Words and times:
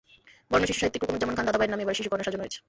বরেণ্য 0.49 0.69
শিশুসাহিত্যিক 0.69 1.01
রোকনুজ্জামান 1.03 1.35
খান 1.37 1.45
দাদাভাইয়ের 1.47 1.73
নামে 1.73 1.83
এবারের 1.83 1.99
শিশু 1.99 2.09
কর্নার 2.11 2.25
সাজানো 2.27 2.43
হয়েছে। 2.43 2.59